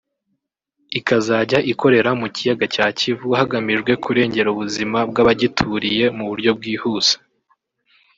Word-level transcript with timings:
ikazajya 0.99 1.59
ikorera 1.71 2.09
mu 2.19 2.27
Kiyaga 2.35 2.65
cya 2.75 2.87
Kivu 2.99 3.29
hagamijwe 3.39 3.91
kurengera 4.03 4.47
ubuzima 4.51 4.99
bw’abagituriye 5.09 6.05
mu 6.17 6.23
buryo 6.29 6.51
bwihuse 6.57 7.13